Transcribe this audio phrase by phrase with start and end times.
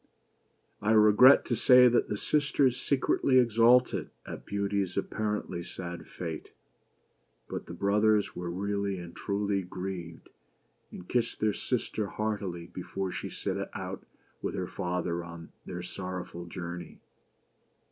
[0.81, 6.49] I regret to say that the sisters secretly exulted at Beauty's apparently sad fate;
[7.47, 10.29] but the brothers were really and truly grieved,
[10.89, 14.03] and kissed their sister heartily before she set out
[14.41, 16.99] with her father on their sorrowful journey.